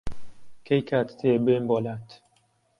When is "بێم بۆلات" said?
1.45-2.07